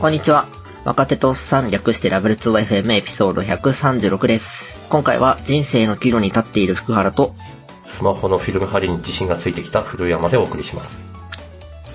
[0.00, 0.46] こんにちは。
[0.86, 4.88] 若手とおっさん略してラブル 2YFM エピソード136です。
[4.88, 7.34] 今回は人生の岐路に立っている福原と、
[7.86, 11.04] スマホのフィルム針に自信がついてきた古山でお送りします。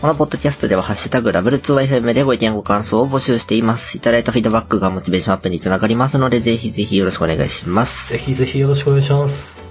[0.01, 3.97] このポッドキャストではハッシュタグラブル 2YFM でご意見ご感想を募集しています。
[3.97, 8.11] いただいたフィードバックがモチベーションアップにつながりますので、ぜひぜひよろしくお願いします。
[8.11, 9.63] ぜひぜひよろしくお願いします。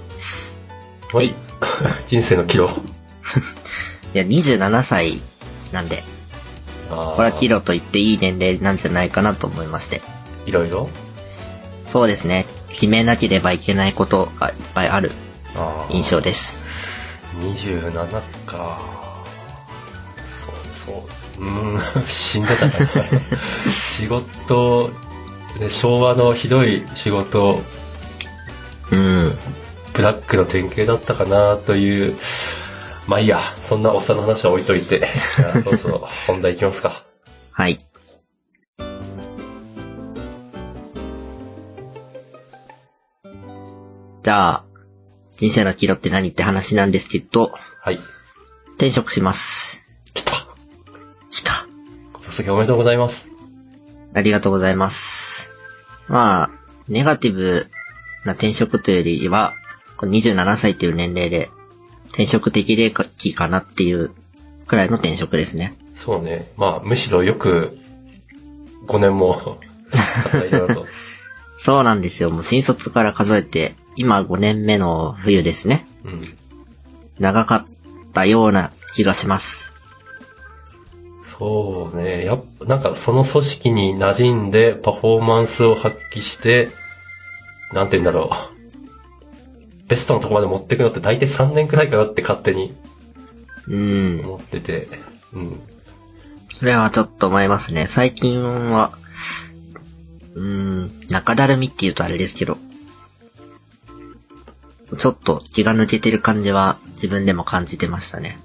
[1.13, 1.37] はい。
[2.09, 2.65] 人生の岐路。
[4.13, 5.23] いや、27歳
[5.71, 6.14] なんで、あ
[6.95, 10.03] これは岐路と言っていい年齢なんじゃないかなと思いまして。
[10.47, 10.89] いろいろ？
[11.87, 12.47] そうですね。
[12.71, 15.13] 決めなければいけないことがいっぱいある
[15.91, 16.59] 印象です。
[17.41, 17.93] 27
[18.47, 18.79] か。
[20.87, 21.07] そうそ
[21.41, 21.45] う。
[21.45, 22.85] うーん、 死んでたから。
[23.99, 24.91] 仕事、
[25.61, 27.61] ね、昭和のひどい仕事、
[28.91, 29.31] うん。
[29.93, 32.17] ブラックの典型だったかなという、
[33.07, 35.01] まあいいや、そんなおっさんの話は置いといて、
[35.37, 37.05] じゃあそろそろ本題いきますか。
[37.53, 37.79] はい。
[44.23, 44.65] じゃあ、
[45.37, 48.01] 人生の岐路って何って話なんですけど、はい。
[48.77, 49.83] 転職します。
[50.15, 50.47] 来た。
[51.31, 51.67] 来た。
[52.15, 53.33] ご卒業おめでとうございます。
[54.15, 55.53] ありがとうございます。
[56.09, 56.51] まあ、
[56.89, 57.67] ネガティブ
[58.25, 59.55] な転職というよりは、
[59.99, 61.51] この27歳という年齢で、
[62.15, 64.13] 転職適齢期かなっていう
[64.69, 65.75] くらいの転職ですね。
[65.97, 66.47] そうね。
[66.57, 67.77] まあ、むしろよく、
[68.87, 69.59] 5年も。
[71.59, 72.31] そうなんですよ。
[72.31, 75.87] もう新卒から数えて、今5年目の冬ですね。
[76.05, 76.23] うん。
[77.19, 77.67] 長かっ
[78.13, 79.73] たような気がします。
[81.39, 82.25] そうね。
[82.25, 86.69] やっぱ、なんかその組織に馴染んでパフォーマンスを発揮して、
[87.73, 88.54] なんて言うんだろう。
[89.89, 92.75] ベストのとこまで持っていくのって大体3年くらいかなって勝手に
[93.69, 94.21] うん。
[94.25, 94.89] 思ってて。
[95.33, 95.61] うん。
[96.55, 97.87] それはちょっと思いますね。
[97.87, 98.93] 最近は、
[100.35, 100.45] うー
[100.85, 102.59] ん、中だるみって言うとあれですけど、
[104.97, 108.39] ちょっと気が抜けてる感じは自分でも感じてましたね。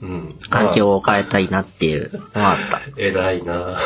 [0.00, 0.38] うん。
[0.48, 2.80] 環境を変えたいなっていうのはあった。
[2.96, 3.78] 偉いな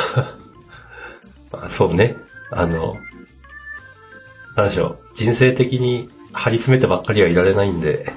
[1.53, 2.17] まあそうね。
[2.51, 2.97] あの、
[4.56, 5.17] なんでしょう。
[5.17, 8.12] 人生的に張り詰めてばっかりはいられないんで、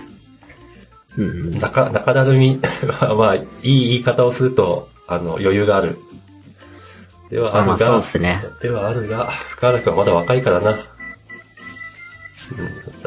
[1.17, 1.59] うんうん。
[1.59, 5.97] 中、中だるみ は、まあ、いい言い方をすると、あの、余裕がある。
[7.29, 10.71] ではあるが、まあそうっすねではあるが、深原君はまだ若いからな。
[10.71, 10.79] うん、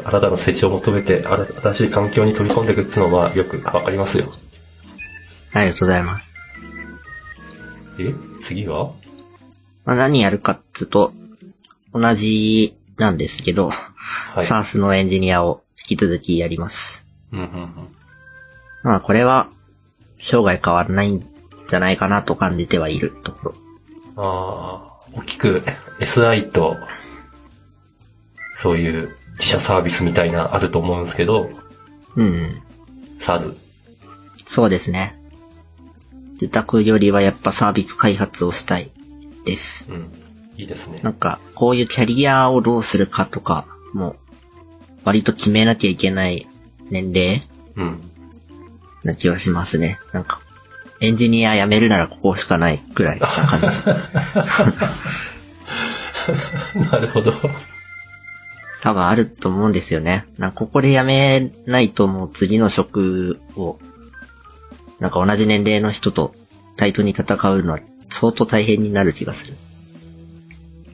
[0.05, 4.31] 新たな成長を求めて、新新しい環境に飛び込んでいくっていうのは、よくわかりますよ。
[5.53, 6.27] ありがとうございます。
[7.99, 8.13] え？
[8.39, 8.91] 次は？
[9.85, 11.13] まあ、何やるかっつうと、
[11.93, 13.71] 同じなんですけど、
[14.33, 14.45] はい。
[14.45, 17.05] SARS のエンジニアを引き続きやります。
[17.31, 17.71] うんうんうん。
[18.83, 19.47] まあこれは、
[20.17, 21.25] 生涯変わらないん
[21.67, 23.55] じゃないかなと感じてはいるところ。
[24.17, 25.63] ああ、大きく
[25.99, 26.77] SI と、
[28.55, 31.49] そういう自社サービスみたいなあると思うんですけど、
[32.15, 32.61] うんうん。
[33.19, 33.55] SARS。
[34.45, 35.17] そうですね。
[36.33, 38.91] 自宅よりはやっぱサービス開発をしたい
[39.45, 39.87] です。
[39.89, 40.01] うん。
[40.57, 41.11] いいですねな。
[41.11, 44.15] んか、こういうキャリアをどうするかとか、もう、
[45.03, 46.47] 割と決めなきゃいけない
[46.89, 47.41] 年齢
[47.75, 48.01] うん。
[49.03, 49.99] な気はしますね。
[50.13, 50.41] なんか、
[50.99, 53.67] エンジニア辞めるならここしかないくらいな感じ。
[56.91, 57.33] なるほど。
[58.81, 60.25] 多分あると思うんですよね。
[60.37, 63.79] なんかここで辞めないともう次の職を、
[64.99, 66.35] なんか同じ年齢の人と
[66.77, 67.79] 対等に戦うのは
[68.09, 69.55] 相当大変になる気がする。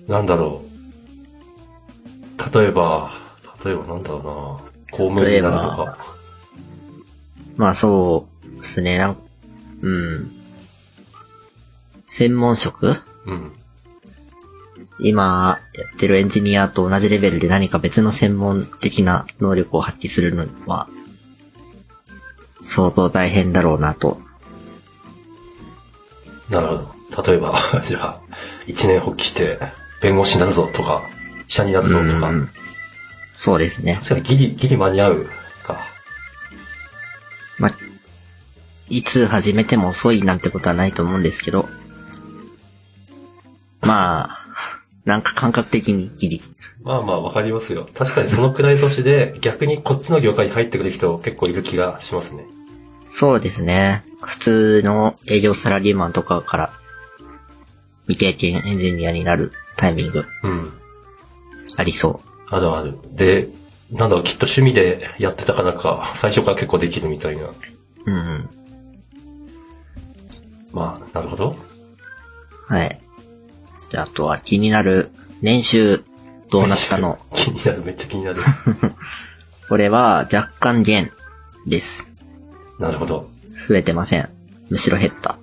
[0.08, 0.67] なんだろう。
[2.54, 3.12] 例えば、
[3.64, 4.68] 例えばなんだろうな。
[4.92, 5.98] 公務員とか。
[7.58, 9.18] まあそうですね、なん
[9.82, 10.32] うん。
[12.08, 12.96] 専門職？
[13.26, 13.52] うん。
[15.00, 20.88] 今やってるエンジニアと同じレベルで何か別の専門的な能力を発揮するのは、
[22.64, 24.20] 相当大変だろうなと。
[26.50, 27.24] なるほど。
[27.24, 27.56] 例えば、
[27.86, 28.22] じゃあ、
[28.66, 29.60] 一年発起して、
[30.02, 31.04] 弁護士になるぞとか、
[31.48, 32.30] 医者になるぞとか。
[32.30, 32.50] うん
[33.40, 34.00] そうですね。
[34.02, 35.30] 確かにギリ、ギリ間に合う
[35.64, 35.78] か。
[37.60, 37.72] まあ、
[38.90, 41.70] いつ始めても遅いなんてことはないと思うんですけど、
[43.82, 44.40] まあ、
[45.06, 46.42] なんか感覚的にギリ。
[46.84, 47.88] まあまあわかりますよ。
[47.94, 52.46] 確かにそのくらい年で逆にこっちの業界に入ってくる人結構いる気がしますね。
[53.08, 54.04] そうですね。
[54.22, 56.74] 普通の営業サラリーマンとかから
[58.08, 60.74] 未経験エンジニアになるタイミングうん。
[61.76, 62.98] ありそあるある。
[63.14, 63.50] で、
[63.92, 67.44] なんだろう、きっと趣味でやってたからか、最初から結構できるみたいな。
[67.44, 67.54] う。
[68.06, 68.50] うんうん。
[70.72, 71.56] まあ、なるほど。
[72.68, 73.00] はい。
[73.92, 75.10] で、あとは気になる
[75.42, 76.04] 年収
[76.50, 77.20] どうなったの？
[77.34, 78.42] 気になる、めっちゃ気になる。
[79.70, 81.12] これは若干減
[81.66, 82.08] です。
[82.80, 83.30] なるほど。
[83.68, 84.30] 増えてません。
[84.70, 85.40] むしろ減った。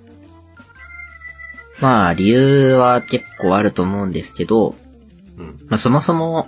[1.81, 4.75] まあ、理由は結構あると思うんですけど、うん。
[5.67, 6.47] まあ、そもそも、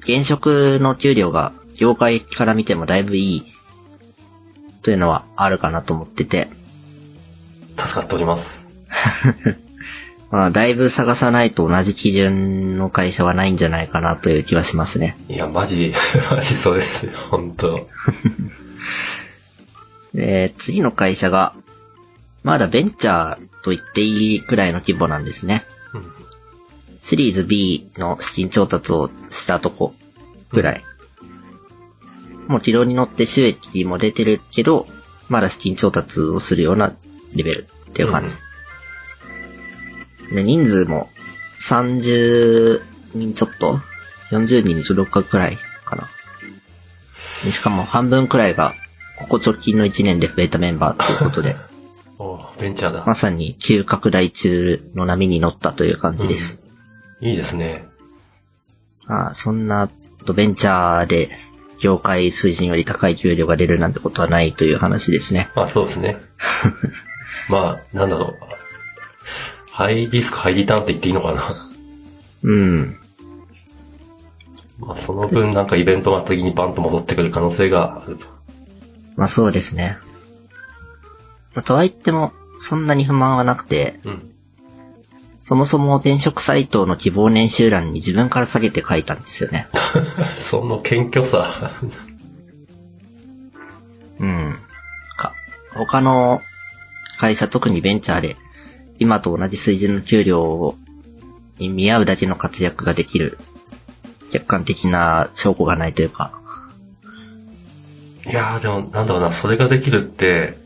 [0.00, 3.52] 現職の給料が業界から見てもだいぶいい、
[4.82, 6.48] というのはあるかなと思ってて、
[7.76, 8.68] 助かっております。
[10.30, 15.16] まあ、だいぶ探さないと同じ基準の会社はないんじゃないかなという気はしますね。
[15.28, 15.94] いや、マジ、
[16.30, 17.88] マジそれですよ、本当
[20.12, 21.54] で、次の会社が、
[22.42, 25.64] まだベンチャーと言っていいくらいの規模なんですね。
[25.94, 26.12] うん。
[27.08, 29.94] シリーズ B の資金調達をしたとこ
[30.50, 30.84] ぐらい。
[32.48, 34.86] もう軌道に乗って収益も出てるけど、
[35.30, 36.94] まだ資金調達をするような
[37.34, 38.36] レベルっていう感じ。
[40.34, 41.08] で、人数も
[41.62, 42.82] 30
[43.14, 43.80] 人ちょっと
[44.30, 45.56] ?40 人に届くくらい
[45.86, 46.10] かな。
[47.42, 48.74] でしかも半分くらいが、
[49.16, 51.56] ここ直近の1年で増えたメンバーということで、
[52.20, 53.04] おベンチャーだ。
[53.06, 56.67] まさに急拡大中の波に乗ったという感じです。
[57.20, 57.86] いいですね。
[59.06, 59.90] まあ、そんな、
[60.34, 61.30] ベンチャーで、
[61.78, 65.48] 業界水準より高い給料が出るなんてことはないという話ですね。
[65.54, 66.18] まあそうですね。
[67.48, 68.58] まあ、なんだろう。
[69.70, 71.68] ハイリスク、ハイリターンって言っていいのかな。
[72.42, 72.98] うん。
[74.80, 78.26] まあその分なんかイベントがあった時にバンと戻ってくる可能性があると。
[79.16, 79.98] まあそうですね。
[81.54, 84.32] まあとは言っても、そんなに不満はなくて、うん。
[85.42, 89.68] そもそも転職サイトの希望年収欄に自分から下げて書いたんですよね。
[90.38, 91.72] その謙虚さ。
[94.20, 94.58] うん。
[95.16, 95.34] か、
[95.74, 96.42] 他の
[97.18, 98.36] 会社、特にベンチャーで、
[98.98, 100.76] 今と同じ水準の給料
[101.58, 103.38] に見合うだけの活躍ができる、
[104.30, 106.38] 客観的な証拠がないというか、
[108.26, 110.58] いやーでもなんだろうな、それができるって、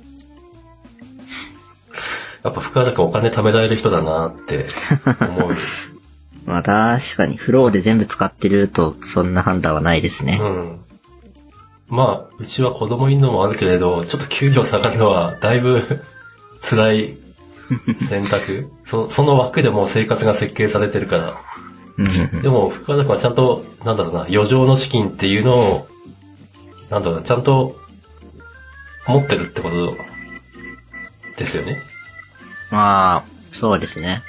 [2.45, 4.67] やっぱ深田君お金貯められる人だなって
[5.29, 5.55] 思う。
[6.45, 10.39] まあ確かにフローで全部使ってるとそんな判断はないですね。
[10.43, 10.81] うん。
[11.89, 15.83] まあ、うちは子供いるのもあるけれど、ちょっと給料下がるのはだいぶ
[16.63, 17.19] 辛い
[18.09, 18.71] 選択。
[18.87, 21.37] そその枠でもう生活が設計されてるから。
[21.99, 25.87] うんでも、深田君はちゃんと、なんだろうな、余剰の資金っていうのを、
[26.89, 27.77] なんだろうな、ちゃんと
[29.07, 29.95] 持ってるってこと
[31.37, 31.92] ですよね。
[32.73, 34.23] まあ、そうですね。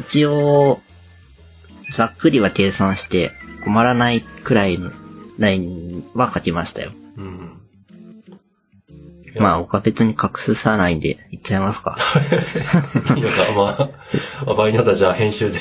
[0.00, 0.80] 一応、
[1.92, 3.30] ざっくりは計算して
[3.64, 4.90] 困らないくらいの
[5.38, 6.90] ラインは書きましたよ。
[7.16, 7.60] うん。
[9.38, 11.96] まあ、他別に隠さないんで言っちゃいますか。
[13.14, 13.90] いいのか、まあ、
[14.44, 15.60] まあ場合によってはじゃあ編集で。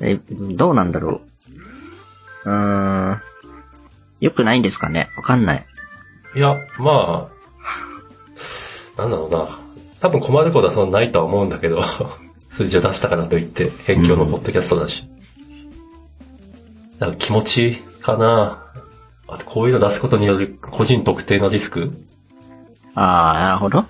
[0.00, 1.22] え、どうなんだろ
[2.44, 2.48] う。
[2.48, 3.22] うーん。
[4.20, 5.66] よくないんですかねわかんない。
[6.36, 7.37] いや、まあ、
[8.98, 9.60] なんだろうな。
[10.00, 11.82] 多分困ることはそんなないとは思うんだけど、
[12.50, 15.08] 数字を出したからといって、辺境のポッドキャストだし。
[16.98, 18.64] なんか気持ちかな。
[19.28, 21.92] あとこういうの出すことによる個人特定のリスク？
[22.94, 23.86] ああ、なるほど。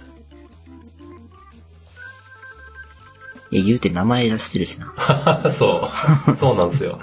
[3.50, 4.92] いや、言うて名前出してるしな。
[5.50, 5.90] そ
[6.28, 6.36] う。
[6.36, 6.98] そうなんですよ。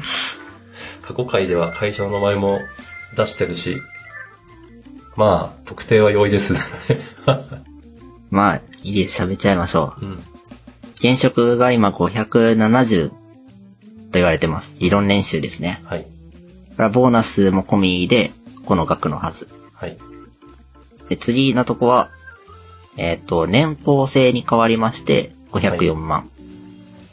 [1.01, 2.59] 過去回では会社の名前も
[3.17, 3.81] 出してるし、
[5.15, 6.59] まあ、特定は容易ですね。
[8.35, 9.23] まあ、いいです。
[9.23, 10.05] 喋っちゃいましょう。
[10.05, 10.23] うん。
[10.95, 13.15] 現職が今570と
[14.11, 14.75] 言われてます。
[14.77, 15.81] 理論年収ですね。
[15.85, 16.01] はい。
[16.03, 16.07] こ
[16.79, 18.33] れはボーナスも込みで、
[18.65, 19.47] この額のはず。
[19.73, 19.97] はい。
[21.07, 22.09] で、次のとこは、
[22.97, 26.29] えっ、と、年俸制に変わりまして、504万。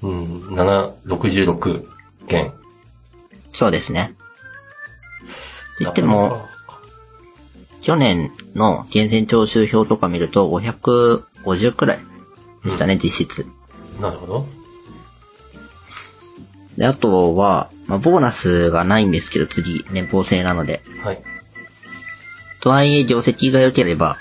[0.02, 1.86] うん、7、66
[2.26, 2.52] 件。
[3.52, 4.16] そうですね。
[5.74, 6.48] って言っても、
[7.82, 11.98] 去年の源泉徴収票とか見ると550くらい
[12.64, 13.46] でしたね、実質。
[14.00, 14.46] なるほど。
[16.76, 20.80] で、あとは、まあ、ボーナスがないんですけど、次、年俸制なので。
[21.02, 21.22] はい。
[22.60, 24.16] とはいえ、業績が良ければ、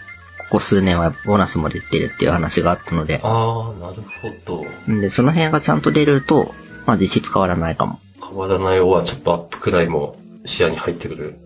[0.50, 4.02] ここ数年はボーナスも出てるっていう話があったので、ああ、なる
[4.46, 4.66] ほど。
[4.92, 6.54] んで、その辺がちゃんと出ると、
[6.86, 8.00] まあ実質変わらないかも。
[8.20, 11.38] 変わらないおはちょっとアップくらいも視野に入ってくる。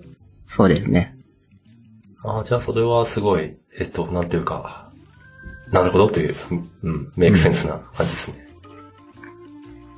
[0.45, 1.14] そうですね。
[2.25, 4.91] ああ、じゃあそれはすごい、えっと、なんていうか、
[5.71, 6.35] なるほどという、
[6.83, 8.47] うん、メイクセンスな感じですね。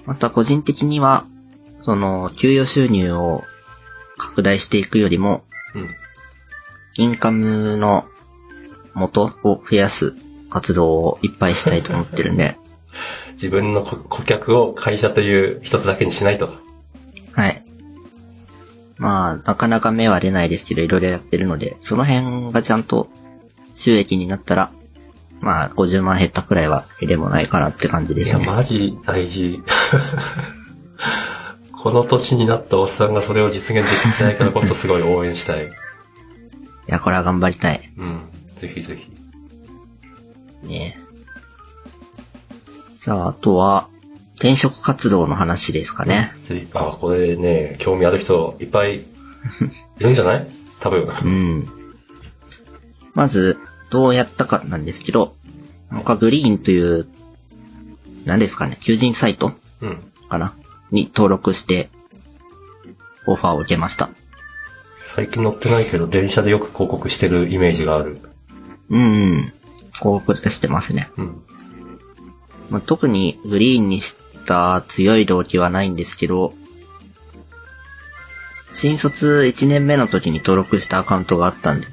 [0.05, 1.25] また個人的には、
[1.79, 3.43] その、給与収入を
[4.17, 5.43] 拡大していくよりも、
[5.75, 5.96] うん。
[6.98, 8.05] インカムの
[8.93, 10.15] 元を増やす
[10.50, 12.57] 活動をいっぱいしたいと思ってるんで、
[13.34, 16.50] 自分の顧顧客を会社という一つだけにしないと。
[17.34, 17.63] はい。
[18.98, 23.10] まあ、なかなか目は出ないですけど、いろいろやってるので、その辺がちゃんと
[23.75, 24.72] 収益になったら、
[25.39, 28.48] まあ、50万減ったくらいは減でもないかなって感じでいや、すね。
[28.48, 29.62] マジ大事。
[31.72, 35.68] この年になったおっさんがそれを実現できてないからこそすごい応援したい。
[35.68, 35.70] い
[36.88, 37.92] や、これは頑張りたい。
[37.98, 38.20] うん。
[38.60, 40.68] ぜひぜひ。
[40.68, 41.00] ね
[43.00, 43.89] じゃあ、あとは、
[44.39, 46.32] 転職活動の話ですかね。
[46.74, 49.03] あ、これね、興味ある人いっぱいい
[50.00, 50.48] るんじゃない？
[50.79, 51.08] 多分。
[51.24, 51.67] うん。
[53.15, 53.58] まず、
[53.89, 55.36] どうやったかなんですけど、
[55.91, 57.08] 僕はグリーンという、
[58.25, 59.98] 何ですかね、求人サイトうん。
[60.29, 60.53] かな？
[60.91, 61.89] に登録して、
[63.25, 64.10] オファーを受けました。
[64.98, 68.20] 最近乗ってないけど、電車でよく広告してるイメージがある。
[68.89, 69.53] うん、うん。
[69.94, 71.10] 広告でしてますね。
[71.17, 71.41] うん。
[72.70, 74.13] まあ、特にグリーンにし
[74.48, 76.54] た強い動機はないんですけど、
[78.74, 81.88] 新卒1年目の時に登録したアカウントがあったんで、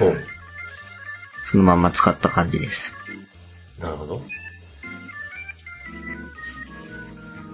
[0.00, 0.16] おう
[1.44, 2.94] そのまんま使った感じです。
[3.80, 4.22] なるほど。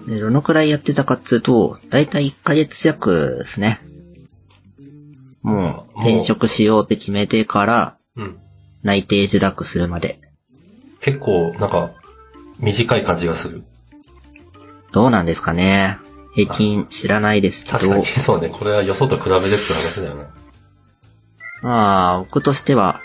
[0.06, 3.80] でどのくらいやってたかっつうと、だいたい1ヶ月弱ですね。
[5.42, 8.38] もう転職しようって決めてからうん。
[8.82, 10.18] 内定受諾するまで。
[11.00, 11.92] 結構、なんか、
[12.58, 13.64] 短い感じがする。
[14.92, 15.98] どうなんですかね？
[16.34, 18.48] 平均知らないですけど確かに、 そうね。
[18.48, 20.26] これはよそと比べてって話だよね。
[21.62, 23.02] まあ、僕としては、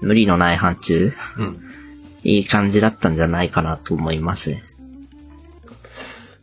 [0.00, 1.60] 無理のない範疇、うん。
[2.22, 4.56] いい感じだったんじゃないかなと思います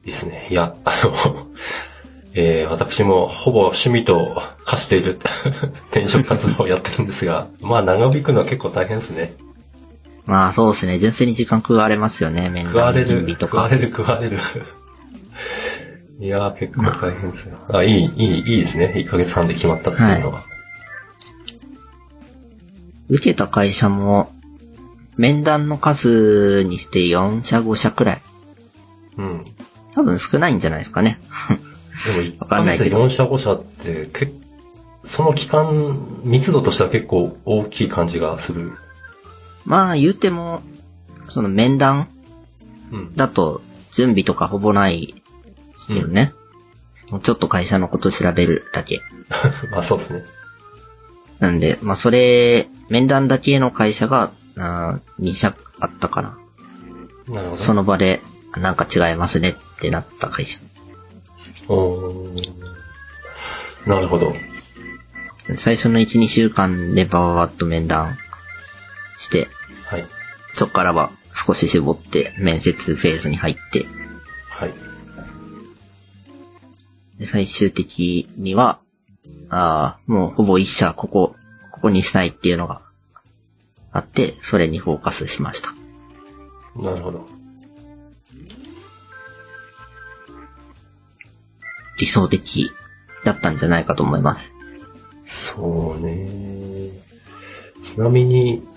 [0.06, 0.48] ですね。
[0.50, 1.48] いや、あの、
[2.36, 5.20] えー、私もほぼ趣味と化している
[5.92, 9.36] 転職活動をやってるんですが、まあ長引くのは結構大変ですね。
[10.26, 11.00] まあそうですね。
[11.00, 12.50] 純粋に時間食われますよね。
[12.50, 13.70] 面談の準備る、とか食わ。
[13.70, 14.38] れる、食われる。
[16.20, 17.58] いやー、結構大変ですよ。
[17.70, 18.94] あ、いい、いい、いいですね。
[18.96, 20.46] 1ヶ月半で決まったっていうのは。
[23.10, 24.32] 受けた会社も、
[25.18, 28.22] 面談の数にして4社5社くらい。
[29.18, 29.46] うん。
[29.94, 31.20] 多分少ないんじゃないですかね。
[32.06, 34.32] でも1 わかヶ月でんないけど4社5社って、け
[35.04, 38.74] その期間、密度としては結構大きい感じがする。
[39.66, 40.62] まあ言うても、
[41.30, 42.10] その面談
[42.92, 43.16] うん。
[43.16, 46.34] だと準備とかほぼないですけどね。
[47.10, 49.02] もうちょっと会社のこと調べるだけ。
[49.72, 50.24] まあそうですね。
[51.40, 56.38] なんで、まあそれ、面談だけの会社が、あ2社あったかな。
[57.28, 57.58] なるほど。
[57.58, 58.22] その場で、
[58.56, 60.60] なんか違いますねってなった会社。
[61.68, 62.54] おー
[63.88, 64.34] なるほど。
[65.58, 68.18] 最初の1、2週間でバババッと面談
[69.18, 69.48] して、
[69.86, 70.06] はい。
[70.54, 73.86] そこからは少し絞って面接フェーズに入って、
[74.50, 74.74] はい。
[77.20, 78.80] で最終的には、
[79.50, 81.36] ああ、もうほぼ一社ここ、
[81.72, 82.82] ここにしたいっていうのが
[83.92, 85.74] あって、それにフォーカスしました。
[86.76, 87.26] なるほど。
[92.00, 92.72] 理想的
[93.24, 94.54] だったんじゃないかと思います。
[95.26, 96.92] そうね。
[97.82, 98.68] ちなみに、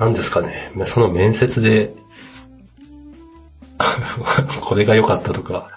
[0.00, 0.72] 何ですかね。
[0.86, 1.94] その面接で、
[4.62, 5.68] これが良かったとか、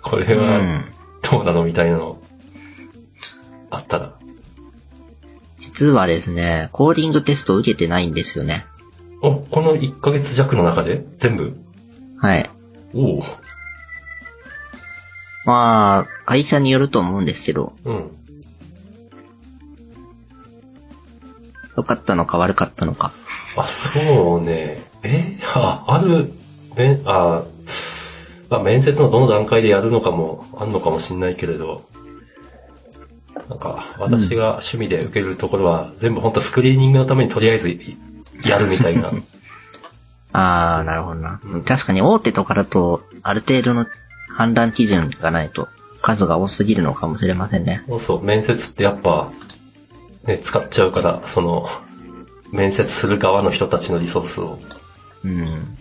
[0.00, 0.90] これうはん。
[1.30, 2.18] どうなのみたいなの、
[3.70, 4.14] あったら。
[5.58, 8.64] 実はですね、コーディングテストを受けてないんですよね。
[9.20, 11.04] お、この1ヶ月弱の中で？
[11.18, 11.54] 全部？
[12.16, 12.50] はい。
[12.94, 13.24] おお
[15.44, 18.10] まあ、会社によると思うんですけど、うん。
[21.76, 23.12] 良かったのか悪かったのか。
[23.56, 24.82] あ、そうね。
[25.02, 25.38] え？
[25.54, 26.32] あ、ある、
[26.76, 27.42] めあ、
[28.48, 31.82] まあ、面接のどの段階でやるのかもあるのかもしんないけれど、
[33.48, 37.96] なんか、私が趣味で受けるところは、全部本当スクリーニングのためにとりあえずい
[38.44, 39.10] やるみたいな。
[40.32, 41.40] あー、なるほどな。
[41.42, 43.86] うん確かに大手とかだと、ある程度の
[44.28, 45.68] 判断基準がないと、
[46.02, 47.82] 数が多すぎるのかもしれませんね。
[47.88, 49.30] そうそう、面接ってやっぱ、
[50.24, 51.68] ね、使っちゃうから、その、
[52.52, 54.58] 面接する側の人たちのリソースを。
[55.24, 55.76] うん。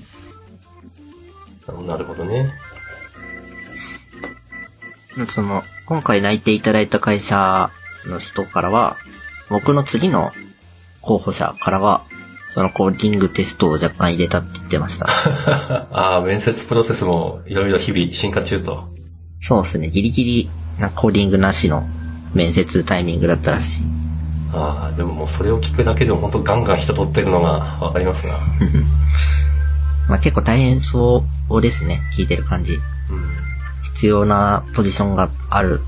[1.87, 2.53] なるほどね。
[5.27, 7.71] その、今回内定いただいた会社
[8.05, 8.97] の人からは、
[9.49, 10.31] 僕の次の
[11.01, 12.05] 候補者からは、
[12.45, 15.07] そのコーディングテストを若干入れたって言ってました。
[15.91, 18.89] ああ、面接プロセスもいろいろ日々進化中と。
[19.39, 20.49] そうですね、ギリギリ
[20.79, 21.87] なコーディングなしの
[22.33, 23.81] 面接タイミングだったらしい。
[24.53, 28.33] ああ、でももうそれを聞くだけでも本当ガンガン人取ってるのがわかりますな。
[30.09, 32.73] まあ結構大変そうですね、聞いてる感じ。
[32.73, 32.79] うん。
[33.83, 35.81] 必要なポジションがある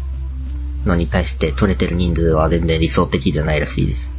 [0.85, 4.13] のに対して取れてる人数は全然理想的じゃないらしいです。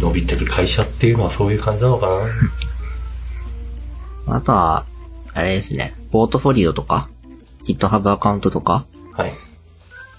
[0.00, 2.26] 伸びてる会社っていうのはそういう感じなのかな
[4.36, 4.84] あとは、
[5.32, 7.08] あれですね、ポートフォリオとか、
[7.66, 9.32] GitHub アカウントとか、はい。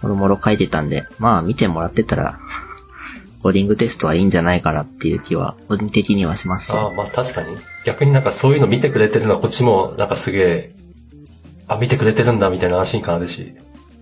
[0.04, 2.40] もろもろ書いてたんで、まあ見てもらってたら、
[3.42, 6.94] コーディングテストはいいんじゃないかなっていう気は、個人的にはしますああ、よ。
[6.94, 7.58] まあ確かに。
[7.86, 10.76] 逆になんかそういうの見てくれてるのはこっちもなんかすげえ、
[11.68, 13.56] あ、見てくれてるんだみたいな安心感あるし。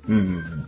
[0.10, 0.66] うんうんうん。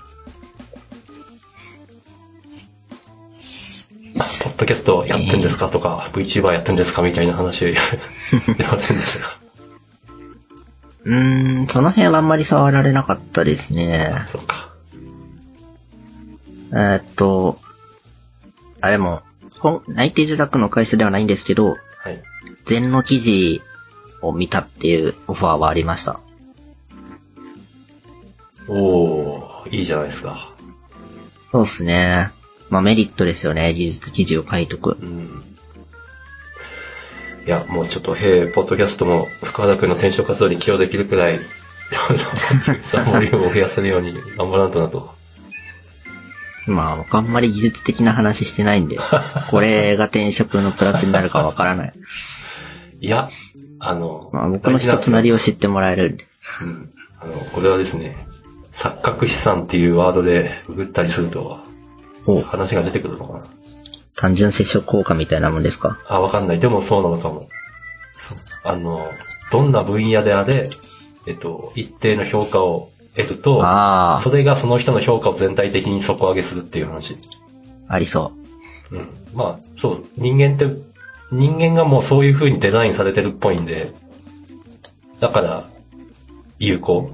[4.19, 5.69] あポッドキャストやってんですか？
[5.69, 7.01] とか、VTuber やってんですか？
[7.01, 7.75] みたいな話 出
[8.63, 9.37] ませんでしたか。
[11.05, 14.13] うーん、その辺はあんまり触られなかったですね。
[14.31, 14.62] そっか。
[16.73, 17.59] えーっと、
[18.81, 19.21] あ、でも、
[19.87, 21.75] 内定受託の会社ではないんですけど、は
[22.09, 22.21] い。
[22.67, 23.61] 前の記事
[24.21, 26.19] を見たっていうオファーはありました。
[28.67, 30.53] おー、いいじゃないですか。
[31.51, 32.31] そうですね。
[32.69, 35.05] まあメリットですよね、技術記事を書いとくう。
[35.05, 35.43] ん。
[37.45, 45.22] いや、もうちょっと、へえ、ポッドキャストも福原君の転職活動に起用できるくらい、あの ボリュームを増やせるように頑張らんとなと。
[46.67, 48.97] まあ僕あんまり技術的な話してないんで、
[49.49, 51.93] これが転職のプラスになるかわからない。
[53.01, 53.29] いや、
[53.79, 56.25] あの、まあ僕の人となりを知ってもらえるんで。
[56.61, 56.89] うん。
[57.19, 58.27] あの、これはですね、
[58.71, 61.59] 錯覚資産っていうワードでググったりすると、
[62.25, 63.43] お話が出てくるのかな。
[64.15, 65.99] 単純接触効果みたいなもんですか？
[66.07, 66.59] あ、わかんない。
[66.59, 67.45] でもそうなのかも。
[68.63, 69.09] あの、
[69.51, 70.63] どんな分野であれ、
[71.27, 77.17] えっと、一定の評価を得ると、あそれがその人の評価を全体的に底上げするっていう話。
[77.87, 78.33] あ、ありそ
[78.91, 79.07] うん。
[79.33, 80.67] まあ、そう、人間って、
[81.31, 83.91] 人間がもうそういう風にデザインされてるっぽいんで、
[85.19, 85.63] だから、
[86.59, 87.11] 有効。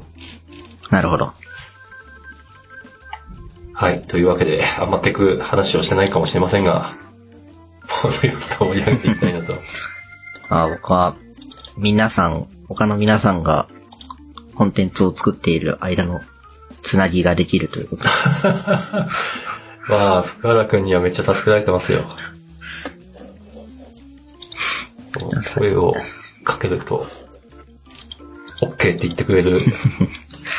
[0.89, 0.93] う。
[0.93, 1.33] なるほど。
[3.73, 4.01] はい。
[4.01, 6.95] というわけで、あんまテク話をしてないかもしれませんが、
[7.87, 9.53] ポッドキャストを盛り上げていきたいなと。
[10.49, 11.15] あ僕は、
[11.77, 13.67] 皆さん、他の皆さんが
[14.59, 16.19] コンテンツを作っている間の
[16.81, 18.03] つなぎができるということ。
[19.87, 22.03] まあ、福原くんにはめっちゃ助けられてますよ。
[25.55, 25.95] 声を
[26.43, 27.07] かけると、
[28.59, 29.61] OK って言ってくれる。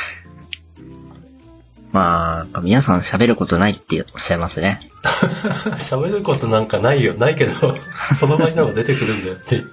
[1.93, 4.81] まあ、皆さん喋ることないっておっしゃいますね。
[5.79, 7.13] 喋ることなんかないよ。
[7.13, 7.77] ないけど、
[8.19, 9.71] その場になんか出てくるんだよっていう。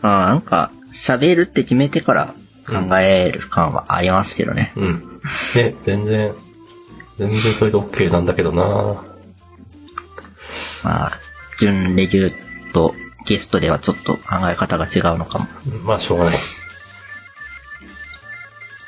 [0.00, 2.34] ああ、なんか、喋るって決めてから
[2.66, 4.72] 考える感はありますけどね。
[4.76, 5.20] うん。
[5.54, 6.34] ね、全然、
[7.18, 9.02] 全然それで OK なんだけどな
[10.82, 11.12] まあ、
[11.58, 12.32] 準レギュ
[12.72, 15.46] とゲストではちょっと考え方が違うのかも。
[15.84, 16.34] まあ、しょうがない。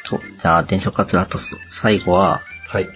[0.05, 1.39] と、じゃあ、転職活動と
[1.69, 2.89] 最後は、はい。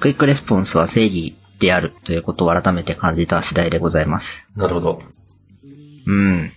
[0.00, 4.48] クイックレスポンスは正義であるということを改めて感じた次第でございます。
[4.56, 5.02] なるほど。
[6.06, 6.52] うん。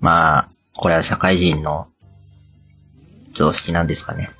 [0.00, 1.88] まあ、これは社会人の
[3.38, 4.30] 常識なんですかね。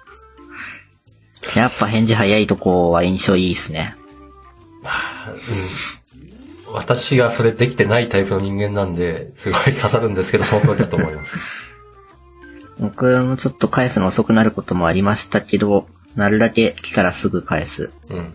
[1.55, 3.95] やっぱ返事早いとこは印象いいですね。
[6.67, 6.75] うん。
[6.75, 11.39] 私がそれできてないタイプの人間なんで、すごい刺さるんですけど、その通りだと思います。
[12.81, 17.93] 僕もちょっと返すの遅くなることもありましたけど、なるだけ来たらすぐ返す。
[18.11, 18.35] うん。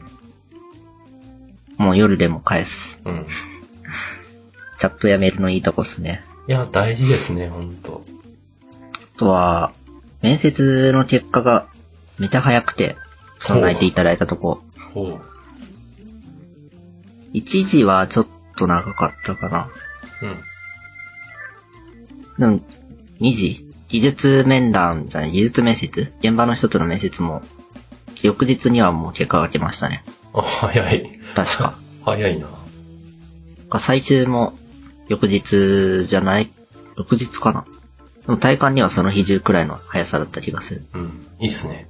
[1.77, 3.01] もう夜でも返す。
[3.03, 3.25] うん。
[4.79, 6.23] チャットやメールのいいとこっすね。
[6.47, 8.05] いや、大事ですね、ほんと。
[8.93, 9.73] あとは、
[10.23, 11.67] 面接の結果が
[12.17, 12.95] めちゃ早くて、
[13.39, 14.61] その泣いていただいたとこ。
[14.93, 15.19] ほ
[17.33, 19.69] 1時はちょっと長かったかな。
[20.21, 20.25] う。
[20.25, 22.57] うん。
[22.57, 22.67] でも、
[23.19, 26.13] 2時技術面談じゃない、技術面接？
[26.19, 27.41] 現場の人との面接も、
[28.21, 30.05] 翌日にはもう結果が出ましたね。
[30.33, 31.19] あ、早い。
[31.35, 31.77] 確か。
[32.05, 32.47] 早いな。
[33.69, 34.57] か最終も、
[35.09, 36.49] 翌日じゃない？
[36.97, 37.65] 翌日かな？
[38.25, 40.85] でも体感にはその日中くらいの速さだった気がする。
[40.93, 41.27] うん。
[41.39, 41.87] いいっすね。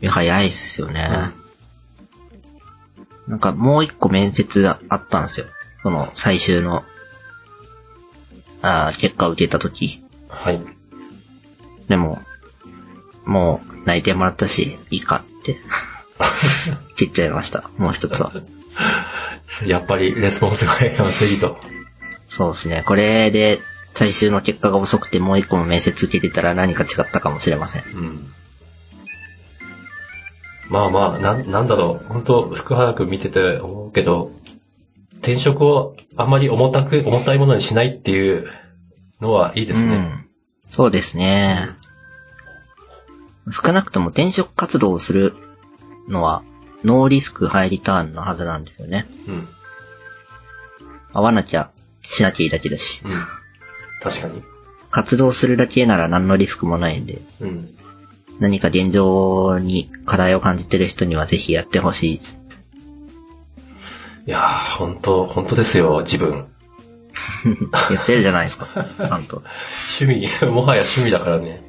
[0.00, 1.08] いや、早いっすよね。
[3.26, 5.46] なんかもう一個面接あったんですよ。
[5.82, 6.84] その最終の、
[8.62, 10.04] あー結果を受けた時。
[10.28, 10.60] はい。
[11.88, 12.20] でも、
[13.24, 15.60] もう泣いてもらったし、いいかって、
[16.96, 17.70] 切っちゃいました。
[17.78, 18.32] もう一つは。
[19.66, 21.58] やっぱりレスポンスが早いのは正義と。
[22.28, 22.82] そうですね。
[22.86, 23.60] これで
[23.94, 27.82] 最終の結果が遅くてもう一個も面接受けてたら何か違ったかもしれません。
[27.94, 28.32] うん。
[30.68, 32.12] まあまあ、なん、なんだろう。
[32.12, 34.30] 本当福原くん見てて思うけど、
[35.18, 38.50] 転職をあまり重たく、重たいものにしないっていう
[39.20, 39.94] のはいいですね。
[39.94, 40.26] うん。
[40.66, 41.68] そうですね。
[43.50, 45.34] 少なくとも転職活動をする
[46.08, 46.42] のは、
[46.84, 49.06] ノーリスクハイリターンのはずなんですよね。
[49.28, 49.48] うん。
[51.12, 51.70] 合わなきゃ、
[52.02, 53.02] しなきゃいいだけだし。
[53.04, 53.10] うん。
[54.02, 54.42] 確かに。
[54.90, 57.74] 活動するだけなら何のリスクもないんで、うん。
[58.40, 62.20] 何か現状に課題を感じてる人にはぜひやってほしい。
[64.26, 66.46] いやー、本当本当ですよ、自分。
[67.92, 68.66] やってるじゃないですか。
[68.66, 69.42] ちゃんと。
[69.98, 71.62] 趣味、もはや趣味だからね。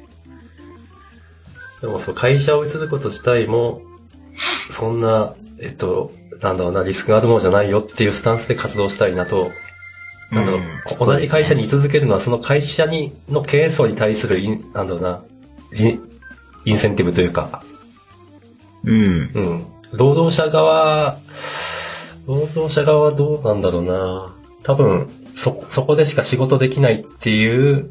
[1.80, 3.82] でもそう、会社を移ること自体も、
[4.70, 9.52] そんな、えっと、なんだろうな、リスクがあるものじゃないよっていうスタンスで活動したいなと、
[10.30, 15.22] なんだろう、うん同じ会社に居続けるのは、その会社に、の経営層に対するイン、なんだろうな、
[15.74, 16.08] イン
[16.66, 17.62] インセンティブというか、
[18.84, 18.94] うん。
[18.94, 19.66] うん。
[19.92, 21.18] 労働者側、
[22.26, 24.34] 労働者側はどうなんだろうな。
[24.62, 27.90] 多分、そ、そこでしか仕事できないっていう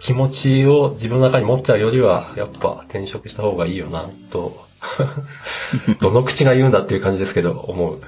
[0.00, 4.64] 気持ちを自分の中に持っちゃうよりは、やっぱ転職した方がいいよな、と。
[6.00, 8.00] どの口が言うんだっていう感じですけど、思う。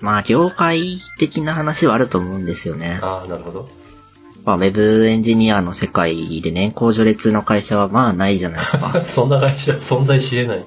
[0.00, 2.98] まあ、業界的な話はあると思うんですよね。
[3.02, 3.68] ああ、なるほど。
[4.44, 9.02] まあ、ウェブエンジニアの世界で年功序列の会社はまあないじゃないですか。
[9.08, 10.64] そんな会社存在し得ない。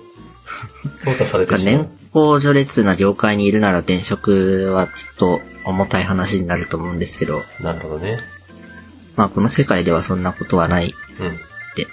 [1.05, 1.89] 淘汰されてしま年う。
[2.11, 8.19] 功序列な業界にいるなら転職はきっと重たい話になると思うんですけど、なるほどね。
[9.15, 11.27] まあこの世界ではそんなことはないうん。
[11.27, 11.31] っ
[11.75, 11.87] て。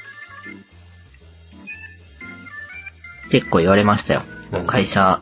[3.31, 4.23] 結構言われましたよ。
[4.67, 5.21] 会社、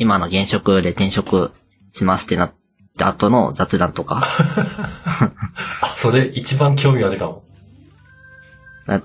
[0.00, 1.52] 今の現職で転職
[1.92, 2.52] しますってなっ
[2.98, 4.24] た後の雑談とか、
[5.82, 7.44] あ、それ一番興味あるかも。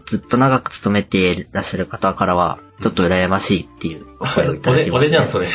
[0.07, 5.47] ずっと長く勤めていらっしゃる方からは、ちょっと羨ましいっていうお声をいただき俺、ました、俺じゃん、それ。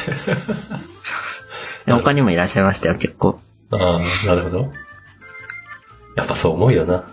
[1.86, 3.40] で 他にもいらっしゃいましたよ、結構。
[3.72, 4.70] ああ、なるほど。
[6.16, 7.04] やっぱそう思うよな。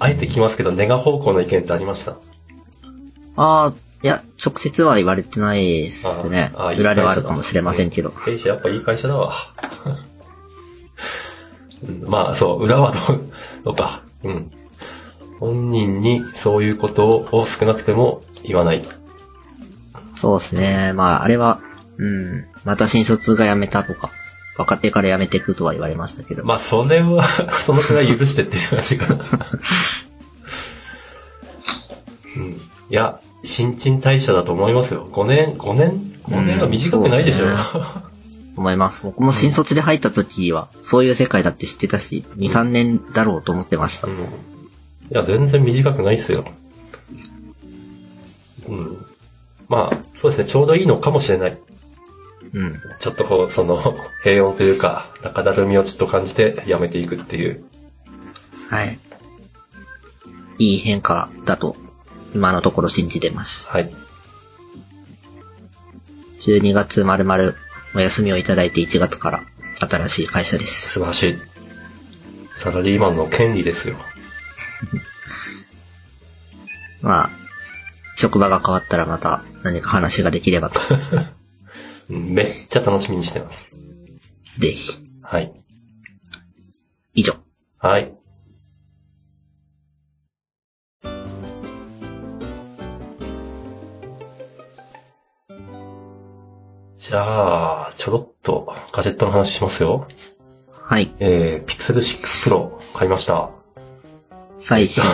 [0.00, 2.12] あえて聞きますけど、ネガ方向の意見ってありました？
[3.36, 3.72] ああ、
[4.44, 6.80] 直接は言われてないですねああいい。
[6.80, 8.10] 裏ではあるかもしれませんけど。
[8.10, 9.34] 弊社やっぱいい会社だわ。
[11.82, 13.32] う んまあ、そう、裏はどう、
[13.64, 14.02] どうか。
[14.22, 14.50] うん。
[15.40, 18.82] 本人にそういうことを少なくても言わない。
[20.16, 20.92] そうですね。
[20.94, 21.60] まあ、あれは、
[21.98, 24.10] うん、また新卒が辞めたとか、
[24.56, 26.44] 若手から辞めていくとは言われましたけど。
[26.44, 29.24] まあ、それは、 そのくらい許してっていう話かな。
[32.36, 32.52] うん。
[32.52, 32.58] い
[32.90, 35.08] や、新陳代謝だと思いますよ。
[35.12, 35.90] 5年、5年
[36.28, 37.54] ?5 年は短くないでしょうよ。
[37.54, 37.84] うんそう
[38.56, 39.00] 思います。
[39.02, 44.06] 僕も新卒で入った時は、そういう世界だって知ってたし、2、3年だろうと思ってました。
[44.06, 44.14] うん。
[44.14, 44.18] い
[45.10, 46.44] や、全然短くないっすよ。
[48.68, 49.06] うん。
[49.68, 51.58] まあ、そうですね、ちょうどいいのかもしれない。
[52.52, 52.80] うん。
[53.00, 57.64] ちょっとこう、その、平穏というか、中だるみをちょっと感じてやめていくっていう。
[58.70, 58.98] はい。
[60.58, 61.76] いい変化だと、
[62.34, 63.66] 今のところ信じてます。
[63.68, 63.92] はい。
[66.40, 67.54] 12月丸々
[67.94, 69.44] お休みをいただいて1月から
[69.80, 70.90] 新しい会社です。
[70.90, 71.36] 素晴らしい。
[72.54, 73.96] サラリーマンの権利ですよ。
[77.00, 77.30] まあ、
[78.16, 80.80] 職場が変わったらまた何か話ができればと。
[82.10, 83.70] う んめっちゃ楽しみにしてます。
[84.58, 84.98] ぜひ。
[85.22, 85.52] はい。
[87.14, 87.34] 以上。
[87.78, 88.14] はい。
[97.04, 100.08] じゃあ、ちょろっとガジェットの話しますよ。
[100.72, 101.12] はい。
[101.18, 103.50] えー、Pixel 6 Pro 買いました。
[104.58, 105.04] 最新。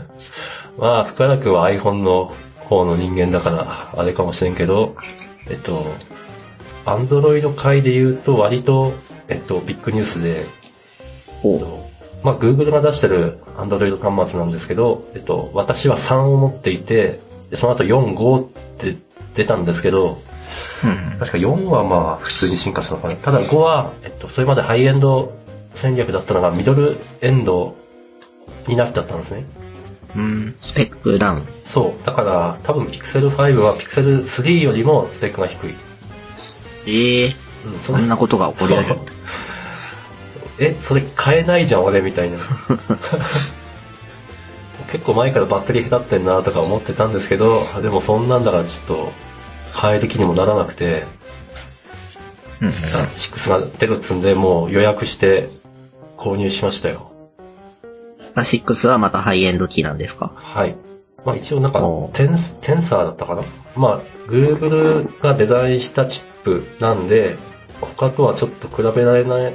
[0.80, 4.96] まあ、深田君は iPhone の方の人間だから、あれかもしれんけど、
[5.50, 5.84] えっと、
[6.86, 8.94] Android 界で言うと割と、
[9.28, 10.46] えっと、ビッグニュースで、
[11.42, 11.60] おう
[12.22, 18.96] まあ、Google が出してる Android 端末なんですけど、えっと、私は3を持っていて、でその後4、5って
[19.34, 20.22] 出たんですけど、
[20.84, 21.18] うん。
[21.18, 23.16] 確か4はまあ普通に進化したのかな。
[23.16, 25.32] ただ5は、えっと、それまでハイエンド
[25.74, 27.76] 戦略だったのがミドルエンド
[28.66, 29.44] になっちゃったんですね。
[30.16, 30.56] うん。
[30.60, 31.46] スペックダウン。
[31.64, 32.06] そう。
[32.06, 35.74] だから、多分 Pixel 5は Pixel 3よりもスペックが低い。
[36.86, 38.96] ええうん、そんなことが起こり得る。
[40.58, 42.38] え、それ買えないじゃん、俺みたいな。
[44.92, 49.12] 結構前からバッテリー下手ってんなとか思ってたんですけど、でもそんなんだからちょっと、
[49.72, 51.04] 買える気にもならなくて、
[52.60, 52.68] うん。
[52.68, 55.48] 6が出るっつんで、もう予約して
[56.16, 57.10] 購入しましたよ。
[58.34, 60.32] ア6はまたハイエンド機なんですか？
[60.34, 60.76] はい。
[61.24, 61.80] まあ一応なんか
[62.12, 63.42] テンス、テンサーだったかな？
[63.76, 67.36] まあ、Google がデザインしたチップなんで、
[67.80, 69.54] 他とはちょっと比べられない、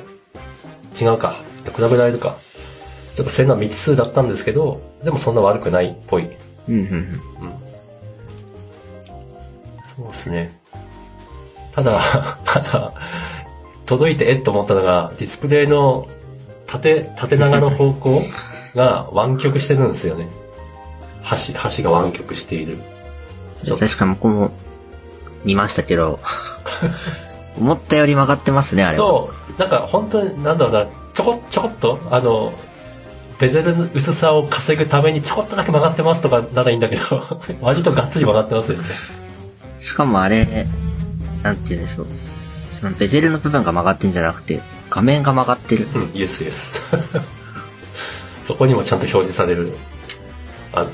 [0.99, 1.41] 違うか。
[1.65, 2.38] 比べられるか。
[3.15, 6.30] ちょっと線が未知数だったんですけど、でもそんな悪くないっぽい。
[6.67, 7.19] うん、うん、うん。
[9.99, 10.03] うん。
[10.05, 10.58] そうですね。
[11.73, 11.99] ただ、
[12.45, 12.93] ただ、
[13.86, 16.08] 届いてえっと思ったのが、ディスプレイの
[16.67, 18.23] 縦、縦長の方向
[18.75, 20.27] が湾曲してるんですよね。
[21.23, 22.79] 端、端が湾曲している。
[23.67, 24.51] 確かに僕も
[25.43, 26.19] 見ましたけど、
[27.58, 29.05] 思ったより曲がってますね、あれは。
[29.05, 32.53] そう、なんか本当に、なんだろうな、ちょこ、ちょこっと、あの、
[33.39, 37.03] ベゼルの薄さを稼ぐためにちょこっとだけ曲がってますとかならいいんだけど、
[37.62, 38.86] 割とがっつり曲がってますよね。
[39.86, 40.67] しかもあれ、
[41.43, 42.08] なんて言うんでしょう。
[42.74, 45.88] そのベゼルの部分が曲がってんじゃなくて、画面が曲がってる。
[45.93, 46.71] うん、イエスイエス。
[48.48, 49.78] そこにもちゃんと表示される。
[50.74, 50.88] あ、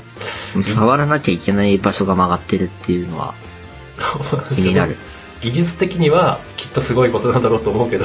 [0.60, 3.32] 触らなきゃいけない場所が曲がってるっていうのは
[4.50, 4.96] 気になる。
[5.40, 8.04] 技術的にはきっとすごいことなんだろうと思うけど、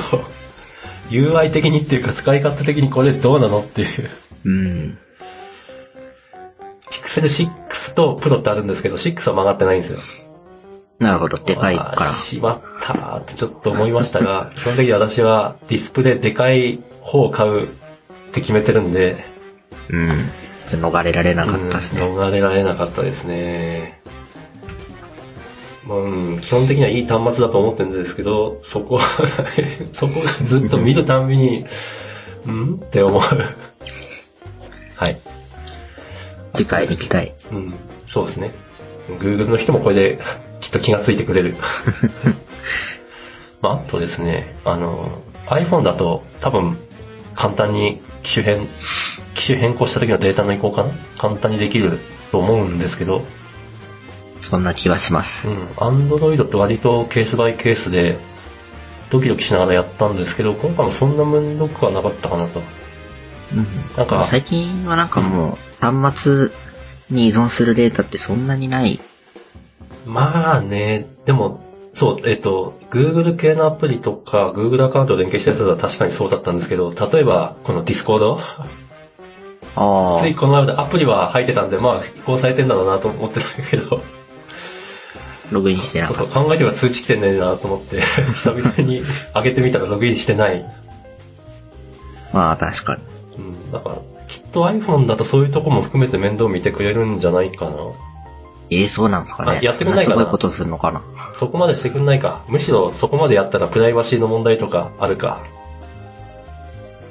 [1.10, 4.10] UI 的にっていうか使い勝手的にこれどうなのっていう。
[4.45, 4.97] うん。
[6.91, 10.00] ピクセル6とプロってあるんですけど、6は曲がってないんですよ。
[10.99, 17.67] なるほど、でかいかあーしまったーってちょっと思いましたが、 基本的に私はディスプレイでかい方を買うっ
[18.31, 19.25] て決めてるんで、
[19.89, 19.97] ら。
[19.99, 20.10] うん。
[20.10, 22.01] 逃れられなかったですね。
[22.01, 24.01] うん逃れられなかったですね。
[25.86, 29.03] まあうん、基本的にはいい端末だと思ってるんですけど、そこは、
[29.93, 31.65] そこがずっと見るたんびに、
[32.45, 32.81] うん？
[32.83, 33.21] って思う。
[34.95, 35.19] はい。
[36.53, 37.33] 次回行きたい。
[37.51, 37.73] うん、
[38.07, 38.51] そうですね。
[39.19, 40.19] Google の人もこれで
[40.78, 41.56] と気がついてくれる。
[43.62, 46.78] まあ、あとですね、あの、iPhone だと多分
[47.36, 48.68] 簡単に機種変、
[49.34, 50.90] 機種変更した時のデータの移行かな？
[51.18, 52.00] 簡単にできる
[52.32, 53.24] と思うんですけど、
[54.42, 55.52] そんな気はしますう。
[55.52, 58.18] ん、Android って割とケースバイケースで
[59.10, 62.62] ドキドキしながらやったんですけど、今回もそんなめんどくはなかったかなと。
[63.54, 63.68] うん。
[63.96, 66.50] なんか最近はなんかもう、端末
[67.10, 69.00] に依存するデータってそんなにない。
[70.08, 71.62] まあね、でも、
[71.93, 78.38] そう、えっと、Google 系のアプリとか、Google アカウントを連携したやつは確かにそうだったんですけど、例えば、この Discord?
[80.22, 80.36] つい。
[80.36, 84.02] この間アプリは入ってたんで、まあ、移行されてんだろうなと思ってたけど、
[85.52, 88.02] ログインしてなそうかっそう、考えては通知来てんねえなと思って、
[88.36, 89.04] 久々に
[89.36, 90.63] 上げてみたらログインしてない。
[92.32, 92.38] た。
[92.38, 93.43] まあ確かに。
[93.43, 93.96] うん、だから、
[94.28, 97.76] きっと iPhone だとそういうとこも含めて面倒見てくれるんじゃないかな。
[98.69, 99.60] ええそうなんですかね。
[99.62, 101.01] あやってくんないかなすごいことするのかな。
[101.38, 102.43] そこまでしてくんないか。
[102.47, 105.41] むしろそこまでやったらプライバシーの問題とかあるか。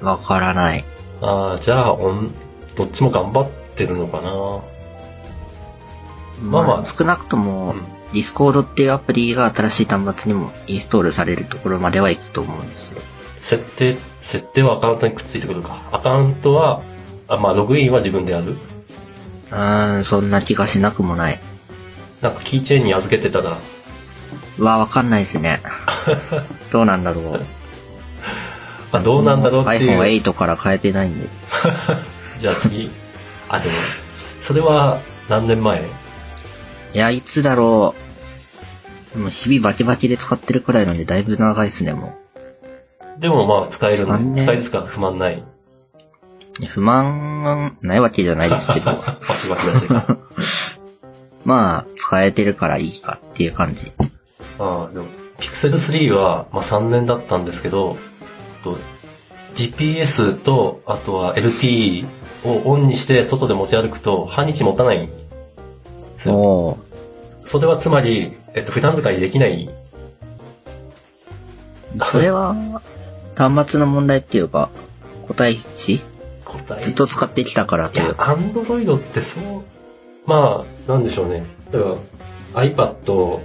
[0.03, 0.85] わからない。
[1.23, 2.35] ああ、じゃあ、おん
[2.75, 4.31] どっちも頑張ってるのかな。
[6.43, 13.03] まあまあ少なくとも、うんディスコードっていうアプリが新しい端末にもインストールされるところまでは行くと思うんですけど。
[13.41, 15.83] 設定、設定はアカウントにくっついてくるか。
[15.93, 16.83] アカウントは、
[17.29, 18.57] あまあ、ログインは自分でやる。
[19.51, 21.41] うーん、そんな気がしなくもない。
[22.21, 23.59] なんか、キーチェーンに預けてたら、
[24.59, 25.61] うわ、わかんないですね。
[26.73, 27.41] どうなんだろう。
[28.93, 30.01] まあ、どうなんだろうっていう。
[30.01, 31.29] iPhone8 から変えてないんで。
[32.41, 32.91] じゃあ次。
[33.49, 33.75] あ、でも、
[34.41, 35.83] それは何年前？
[36.95, 37.95] いや、いつだろ
[39.15, 39.19] う。
[39.19, 42.15] もう日々バキバキで使ってるくらいなんでだいぶ長いですね、も
[43.19, 45.43] でもまあ、使えるの使えるですか不満ない。
[46.63, 46.67] う。
[46.67, 48.93] 不満はないわけじゃないですけど。
[48.93, 49.87] バキバキだし。
[51.45, 53.93] まあ、使えてるからいいかっていう感じ。
[54.59, 55.07] ああ、でも、
[55.39, 57.97] ピクセル3は、まあ、3年だったんですけど、
[58.65, 58.79] と
[59.55, 62.07] GPS と、あとは LTE
[62.45, 65.27] をオンにして外で持ち歩くと半日持たないんで。
[67.45, 69.71] それはつまり、えっと、普段使いできない。
[72.03, 72.55] それは、
[73.37, 74.71] 端末の問題っていうか、
[75.27, 76.01] 個体値。
[76.83, 78.31] ずっと使ってきたからという、か。
[78.31, 79.43] アンドロイドってそう、
[80.27, 81.45] まあ、なんでしょうね。
[81.73, 81.97] 例えば、
[82.63, 83.41] iPad、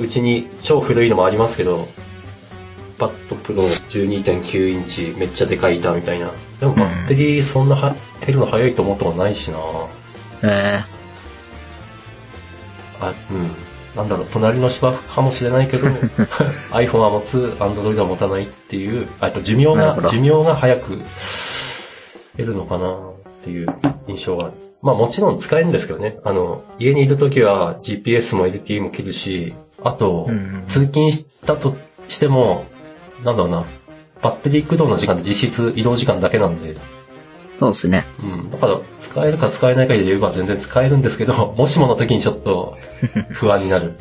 [0.00, 1.88] うちに超古いのもありますけど、
[2.98, 3.10] iPad
[3.42, 3.54] Pro
[3.88, 6.30] 12.9インチ、めっちゃでかい板みたいな。
[6.60, 9.58] でもバッテリーそんなは減るの早いと思ったことないしな
[10.42, 10.84] え
[13.00, 13.50] あ、うん。
[13.96, 15.86] なんだろう、隣の芝生かもしれないけど、
[16.70, 21.00] iPhone は持つ、Android は持たないっていう、あと寿命がなるほ、ど寿命が早く
[22.40, 23.68] 減るのかなっていう
[24.08, 24.52] 印象が。
[24.82, 26.18] まあもちろん使えるんですけどね。
[26.24, 31.76] あの、家にいるときは GPS も LTE も切るし、あと、うん通勤したと
[32.08, 32.64] しても、
[33.24, 33.64] なんだろうな、
[34.22, 36.78] バッテリー駆動の時間で実質移動時間だけなんで、ー、
[37.58, 38.04] そうですね。
[38.22, 38.50] うん。
[38.50, 42.74] だから、使えるか使えないかで言えば全然使えるんですけど、 もしもの時にちょっと
[43.30, 43.94] 不安になる。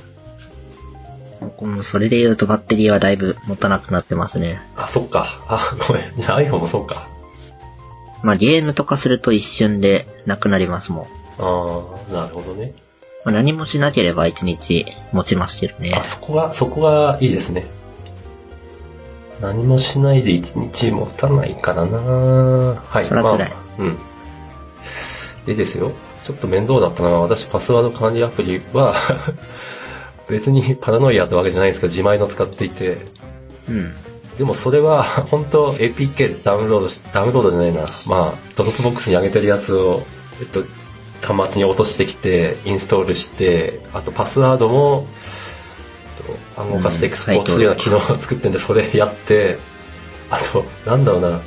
[1.41, 4.61] 僕もそれで言うとバッテリーはだいぶ持たなくなってますね。
[4.75, 5.41] あ、そっか。
[5.47, 6.03] あ、ごめん。
[6.17, 7.07] じゃあ iPhone もそうか。
[8.23, 11.05] まあゲームとかすると一瞬でなくなりますもん。
[11.39, 12.73] ああ、なるほどね。
[13.25, 16.05] まあ、何もしなければ一日持ちますけどねあ、。
[16.05, 17.65] そこが、そこがいいですね。
[19.41, 23.05] 何もしないで一日持たないからなはい。
[23.05, 23.97] そりゃ辛いまあ、うん。
[25.45, 25.91] でですよ。
[26.23, 28.93] ちょっと面倒だったのは、私パスワード管理アプリは、
[30.29, 32.97] 別にパラノイアってわけじゃないんですけど、自前の使っていて、
[33.69, 33.95] うん。
[34.39, 37.89] でもそれは、 本当 APK ダウンロードし、ダウンロードじゃないな。
[38.05, 40.03] まあ、ドロップボックスに上げてるやつを、
[40.39, 40.63] えっと、
[41.21, 45.07] 端末に落としてきて、インストールして、あとパスワードも、
[46.17, 49.57] えっと暗号化してエクスポートするような機能を作ってんで、それやって、
[50.29, 51.41] あと、なんだろうな。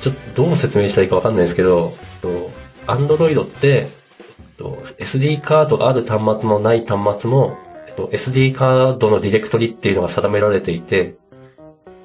[0.00, 2.50] ちょっとどう説明したらいいかわかんないですけど、えっと
[2.86, 11.16] Android って、えっと SD カードがある端末もない端末も、えっと、SD カードのディレクトリっていうのが定められていて、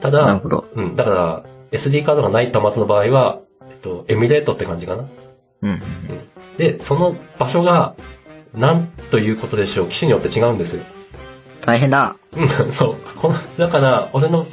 [0.05, 0.65] ただ、なるほど。
[0.75, 3.39] うん、だから、SD カードがない端末の場合は、
[3.69, 5.05] えっと、エミュレートって感じかな。
[5.63, 5.69] うん。
[5.69, 5.79] うん。
[6.57, 7.95] で、その場所が、
[8.53, 10.83] なんということでしょう、機種によって違うんですよ。
[11.61, 12.15] 大変だ。
[12.33, 12.95] うん、 そう。
[13.19, 14.45] この、だから、俺の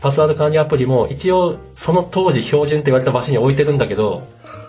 [0.00, 4.22] パスワード管理アプリも、一応、その当時標準って言われた場所に置いてるんだけど、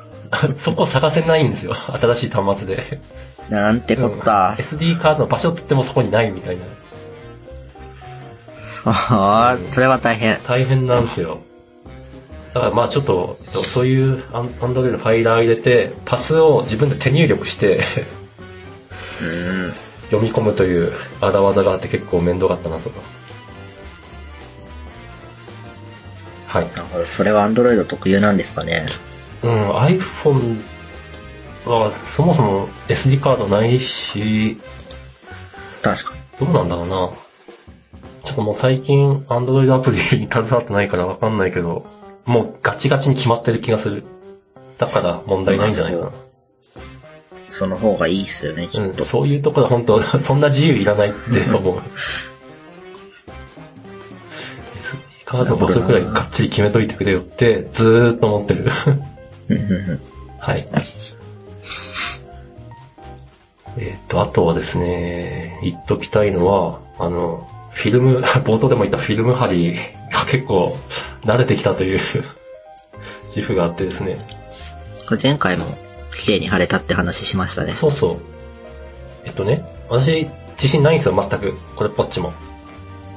[0.55, 1.75] そこを探せないんですよ。
[1.75, 3.01] 新しい端末で。
[3.49, 4.55] なんてこった。
[4.57, 6.63] SD カードの場所っつってもそこにないみたいな。
[8.85, 10.39] ああ、それは大変。
[10.47, 11.41] 大変なんですよ。
[12.53, 17.81] だからまあちょっと、えっとそういうアンアンドロイドのファイラー入れて、パスを自分で手入力して
[19.21, 19.25] う
[19.67, 19.73] ん。
[20.11, 20.91] 読み込むという
[21.21, 22.99] 荒技があって結構面倒かったなとか。
[26.47, 26.65] はい。
[26.65, 27.05] なるほど。
[27.05, 28.85] それは Android 特有なんですかね。
[29.43, 30.61] うん、iPhone
[31.65, 34.57] はそもそも SD カードないし、
[35.81, 36.45] 確かに。
[36.45, 37.09] どうなんだろうな。
[38.31, 41.85] ちょっともう最近 Android アプリに携わってないからわかんないけど、
[42.25, 44.05] もうガチガチに決まってる気がする。
[44.77, 46.05] だから問題ないんじゃないかな。
[46.05, 46.11] ま
[47.49, 49.03] その方がいいっすよね、きっうん、と。
[49.03, 51.75] そういうところは本当、 そんな自由いらないって思う。
[51.75, 51.81] SD
[55.25, 58.71] カードの場所くらいがっちり決めといてくれよって、ずーっと思ってる。
[60.39, 60.65] はい。
[63.77, 67.50] えっ、と、あとはですね、言っときたいのは、あの、
[67.81, 70.77] フィルム、 冒頭でも言ったフィルム貼りが 結構
[71.25, 71.99] 慣れてきたという
[73.35, 74.23] 自負があってですね。
[75.21, 75.65] 前回も
[76.15, 77.73] 綺麗に貼れたって話しましたね。
[77.75, 78.17] そうそう。
[79.25, 81.57] えっとね、私、自信ないんですよ、全く。
[81.75, 82.33] これっぽっちも。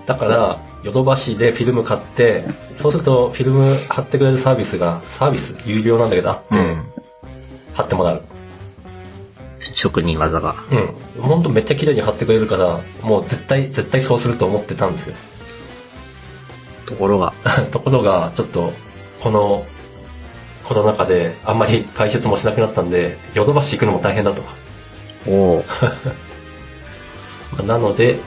[0.06, 2.44] だから、ヨドバシでフィルム買って、
[2.76, 6.82] そうするとフィルム貼ってくれるサービスが、サービス有料なんだけどあって、うん。
[7.74, 8.22] 貼ってもらう。
[9.74, 10.56] 職人技が。
[11.16, 11.22] うん。
[11.22, 15.16] ほんとめっちゃ綺麗に貼ってくれるから、もう絶対、絶対そうすると思ってたんですよ。
[16.86, 17.32] ところが。
[17.72, 18.72] ところが、ちょっと、
[19.22, 19.66] この、
[20.64, 24.42] コロナ禍であんまり解説もしなくなったんで、ヨドバシ行くのも大変だと。
[25.26, 25.64] おお。
[27.52, 28.18] まあなので、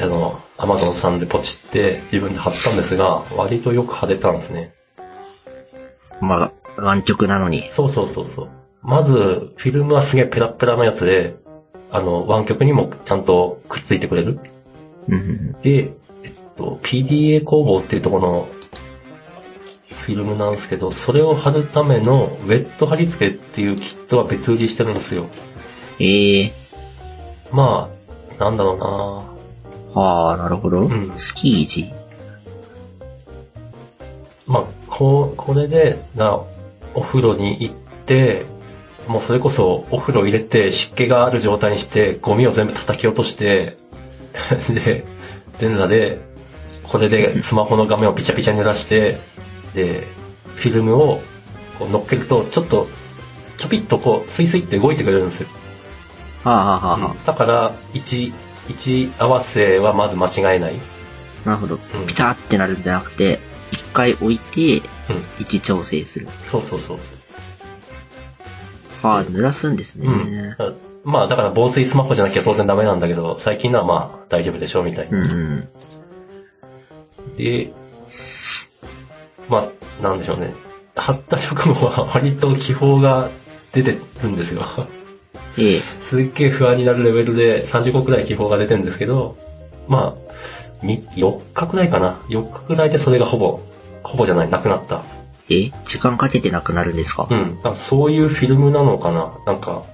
[0.00, 4.72] あの、アマゾンさんでポチって自分で貼ったんですが、割とよく貼れたんですね。
[6.20, 7.68] まあ、湾曲なのに。
[7.72, 8.48] そうそうそうそう。
[8.88, 11.36] まず、フィルムはすげえペラペラのやつで、
[11.90, 14.40] あの、湾曲にもちゃんとくっついてくれる。
[15.62, 15.92] で、
[16.24, 18.48] えっと、PDA 工房っていうところの
[20.06, 25.26] フィルムなんですけど、それを貼るためのウェット貼り付けっていうキットは別売りしてるんですよ。
[25.98, 26.52] ええ
[27.52, 27.90] ま
[28.38, 28.86] あ、なんだろうな
[30.00, 30.86] はあ、なるほど。
[30.86, 31.92] うんスキージ。
[34.46, 36.40] まあ、こう、これで、な、
[36.94, 37.74] お風呂に行っ
[38.06, 38.46] て、
[39.08, 43.76] もうそれこそお風呂入れて湿気がある状態にして、ゴミを全部叩き落として、
[44.70, 45.04] で、
[45.56, 46.20] 全裸で、
[46.84, 49.18] これでスマホの画面をピチャピチャに濡らして、
[49.74, 50.06] で、
[50.56, 51.22] フィルムを
[51.78, 52.88] こう乗っけると、ちょっと、
[53.56, 55.48] ちょぴっとこう、スイスイって動いてくれるんですよ。
[56.44, 58.32] はあ、はあはあはだから、位置、
[58.68, 60.74] 位置合わせはまず間違えない。
[61.44, 62.06] あ、なるほどうん。
[62.06, 63.40] ピターってなるんじゃなくて、
[63.72, 64.60] 一回置いて、
[65.08, 65.16] うん。
[65.38, 66.28] 位置調整する。
[66.42, 66.98] そうそうそう。
[69.02, 70.06] はあ、濡らすんですね。
[70.08, 70.76] うん。
[71.04, 75.18] まあ、だから防水スマホじゃなきゃ当然ダメなんだけど、最近のはまあ大丈夫でしょうみたいな。
[75.18, 75.68] うんうん。
[77.36, 77.72] で、
[79.48, 80.52] まあ、なんでしょうね。
[80.96, 83.30] 貼った直後は割と気泡が
[83.72, 84.66] 出てるんですよ。
[85.56, 89.36] ええすっげえ不安になるレベルで30個くらい気泡が出てるんですけど、
[89.88, 90.32] まあ、
[90.82, 92.20] み4日くらいかな。
[92.28, 93.60] 4日くらいでそれがほぼ、
[94.02, 95.02] ほぼじゃない、なくなった。
[95.50, 97.26] え時間かけてなくなるんですか？
[97.30, 97.76] うん。
[97.76, 99.32] そういうフィルムなのかな？
[99.46, 99.84] なんか、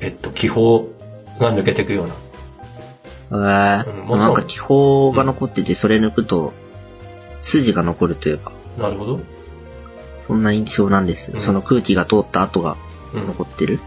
[0.00, 0.80] えっと、気泡
[1.38, 2.14] が抜けていくような。
[3.30, 6.52] えーうんなんか気泡が残ってて、それ抜くと、
[7.40, 9.20] 筋が残るというか、なるほど。
[10.26, 11.32] そんな印象なんです。
[11.32, 12.76] うんその空気が通った跡が
[13.14, 13.26] うん。
[13.26, 13.80] 残ってる。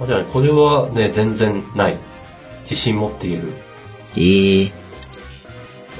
[0.00, 1.96] あじゃあね、これはね、全然ない。
[2.62, 3.52] 自信持って言える。
[4.16, 4.72] ええ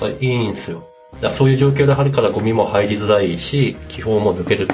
[0.01, 0.89] あいいんですよ。
[1.21, 4.69] だそういう状況で貼るからゴミも入りづらいし、気泡も抜ける。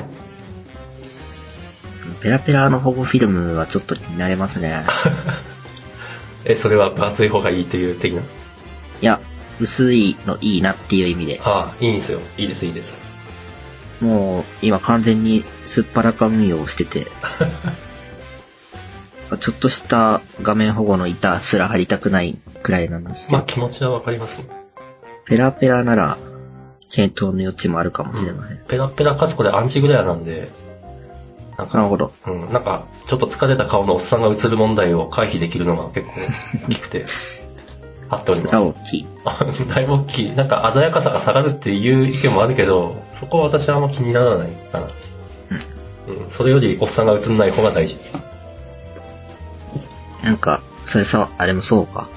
[2.21, 4.85] ペラペラの保護フィルムはちょっと気になりますね。
[6.45, 8.23] え、それは分厚い方がいいっていう的な？
[8.23, 8.25] い
[9.01, 9.21] や、
[9.61, 11.41] 薄いのいいなっていう意味で。
[11.45, 12.21] ああ、いいんですよ。
[12.37, 13.01] いいです、いいです。
[14.01, 17.07] もう、今完全にすっぱらか運用をしてて、
[19.41, 24.43] ちょっとした画面保護の板すら貼りたくないくらいなんですけど、まあ気持ちはわかります。
[25.27, 26.19] ペラペラなら、
[26.91, 28.59] 検討の余地もあるかもしれません。
[28.69, 30.51] ペラペラかつこれアンチグレアなんで、
[31.57, 32.13] なんか、なるほど。
[32.27, 36.13] うん、なんか、ちょっと疲れた顔のおっさんが映る問題を回避できるのが結構
[36.67, 37.05] 大きくて、
[38.09, 38.57] 貼っております。
[38.57, 39.07] 大きい。
[39.25, 40.31] あだいぶ大きい。
[40.35, 44.87] なんか鮮やかさが下がるっていう意見もあるけど、そこは私はあんま気にならないかな。
[46.09, 47.97] うん、それよりおっさんが映んない方が大事。
[50.25, 52.09] なんか、それさ、あれもそうか。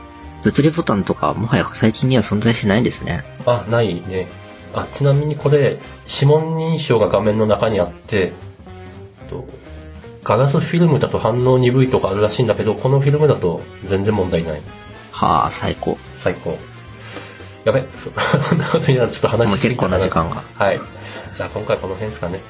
[0.44, 3.24] 物理ボタンとか、もはや最近には存在しないんですね。
[3.46, 4.28] あ、ないね。
[4.74, 8.34] あ、ちなみにこれ、指紋認証が画面の中にあって、
[9.30, 9.48] と
[10.24, 14.62] ガラスフィルムだと反応鈍いとかあるらしいんだけど、このフィルムだと全然問題ない。
[15.12, 15.98] はあ、最高。
[16.18, 16.58] 最高。
[17.66, 18.10] やべ、そ
[18.50, 20.44] こんなことになるとちょっと話しすぎたかもう結構な時間が。
[20.58, 20.80] はい。
[21.38, 22.42] じゃあ今回この辺ですかね。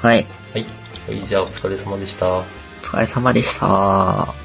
[0.00, 0.26] はい。
[0.52, 0.66] はい。
[1.08, 2.26] はい、じゃあお疲れ様でした。
[2.26, 2.44] お
[2.82, 4.41] 疲れ様でした。